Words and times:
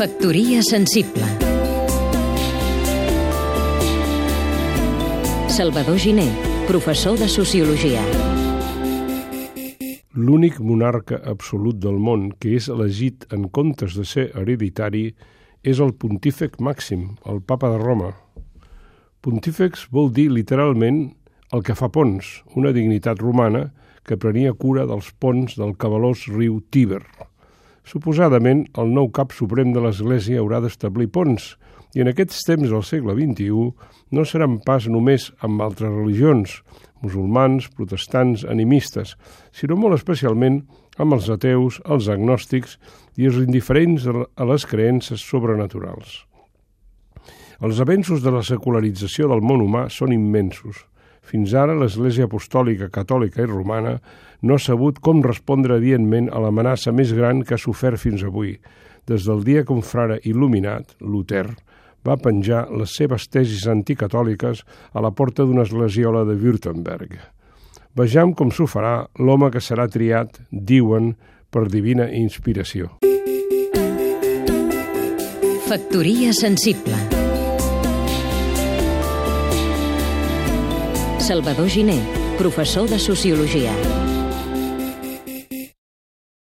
Factoria 0.00 0.62
sensible 0.62 1.26
Salvador 5.52 5.98
Giné, 5.98 6.24
professor 6.66 7.18
de 7.18 7.28
Sociologia 7.28 8.00
L'únic 10.16 10.56
monarca 10.64 11.20
absolut 11.28 11.76
del 11.84 12.00
món 12.00 12.30
que 12.40 12.54
és 12.56 12.70
elegit 12.72 13.28
en 13.28 13.50
comptes 13.52 13.92
de 14.00 14.06
ser 14.08 14.30
hereditari 14.32 15.10
és 15.60 15.84
el 15.84 15.92
pontífex 15.92 16.56
màxim, 16.64 17.18
el 17.28 17.44
papa 17.44 17.68
de 17.68 17.84
Roma. 17.84 18.14
Pontífex 19.20 19.90
vol 19.92 20.08
dir 20.16 20.30
literalment 20.32 21.10
el 21.52 21.60
que 21.60 21.76
fa 21.76 21.92
ponts, 21.92 22.38
una 22.56 22.72
dignitat 22.72 23.20
romana 23.20 23.66
que 24.08 24.16
prenia 24.16 24.56
cura 24.56 24.88
dels 24.88 25.12
ponts 25.20 25.60
del 25.60 25.76
cabalós 25.76 26.24
riu 26.32 26.62
Tíber. 26.72 27.04
Suposadament, 27.90 28.68
el 28.78 28.92
nou 28.94 29.08
cap 29.10 29.32
suprem 29.34 29.72
de 29.74 29.80
l'Església 29.82 30.38
haurà 30.38 30.60
d'establir 30.62 31.08
ponts, 31.10 31.56
i 31.98 32.04
en 32.04 32.10
aquests 32.12 32.44
temps 32.46 32.70
del 32.70 32.84
segle 32.86 33.16
XXI 33.18 33.64
no 34.14 34.22
seran 34.22 34.60
pas 34.62 34.86
només 34.86 35.30
amb 35.42 35.64
altres 35.64 35.90
religions, 35.90 36.60
musulmans, 37.02 37.66
protestants, 37.74 38.44
animistes, 38.46 39.16
sinó 39.50 39.74
molt 39.80 39.98
especialment 39.98 40.60
amb 41.02 41.16
els 41.16 41.26
ateus, 41.34 41.80
els 41.82 42.06
agnòstics 42.12 42.76
i 43.18 43.26
els 43.26 43.40
indiferents 43.42 44.06
a 44.06 44.46
les 44.46 44.66
creences 44.70 45.24
sobrenaturals. 45.26 46.20
Els 47.60 47.80
avenços 47.82 48.22
de 48.22 48.30
la 48.32 48.44
secularització 48.46 49.26
del 49.32 49.42
món 49.42 49.64
humà 49.66 49.88
són 49.90 50.14
immensos. 50.14 50.84
Fins 51.22 51.54
ara, 51.54 51.76
l'Església 51.76 52.26
Apostòlica, 52.26 52.90
Catòlica 52.90 53.42
i 53.44 53.48
Romana 53.48 53.98
no 54.42 54.56
ha 54.56 54.62
sabut 54.62 55.00
com 55.04 55.22
respondre 55.22 55.76
adientment 55.76 56.30
a 56.32 56.40
l'amenaça 56.42 56.92
més 56.92 57.12
gran 57.16 57.44
que 57.44 57.54
ha 57.54 57.60
sofert 57.60 58.00
fins 58.00 58.24
avui, 58.24 58.56
des 59.06 59.26
del 59.28 59.44
dia 59.44 59.64
que 59.64 59.74
un 59.74 59.82
frare 59.82 60.20
il·luminat, 60.24 60.96
Luther, 61.00 61.48
va 62.06 62.16
penjar 62.16 62.66
les 62.72 62.94
seves 62.96 63.28
tesis 63.28 63.66
anticatòliques 63.68 64.64
a 64.92 65.04
la 65.04 65.12
porta 65.12 65.44
d'una 65.44 65.66
esglesiola 65.68 66.24
de 66.24 66.38
Württemberg. 66.40 67.18
Vejam 67.96 68.32
com 68.38 68.52
s'ho 68.54 68.68
farà 68.70 68.94
l'home 69.18 69.50
que 69.50 69.60
serà 69.60 69.88
triat, 69.90 70.40
diuen, 70.50 71.14
per 71.50 71.66
divina 71.68 72.06
inspiració. 72.14 73.00
Factoria 75.70 76.32
sensible 76.34 77.09
Salvador 81.30 81.68
Giné, 81.68 82.02
professor 82.38 82.88
de 82.88 82.98
Sociologia. 82.98 83.70